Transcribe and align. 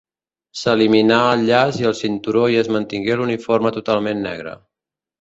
S'eliminà 0.61 1.19
el 1.33 1.43
llaç 1.51 1.79
i 1.83 1.87
el 1.91 1.95
cinturó 2.01 2.49
i 2.57 2.59
es 2.65 2.73
mantingué 2.79 3.21
l'uniforme 3.21 3.77
totalment 3.81 4.29
negre. 4.29 4.61